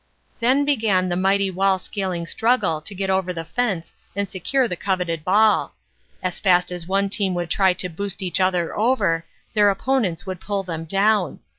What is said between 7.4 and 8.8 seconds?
try to boost each other